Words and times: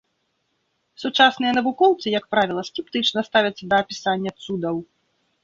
Сучасныя 1.03 1.51
навукоўцы, 1.57 2.05
як 2.19 2.25
правіла, 2.37 2.65
скептычна 2.71 3.19
ставяцца 3.29 3.63
да 3.75 3.83
апісання 3.87 4.31
цудаў. 4.49 4.75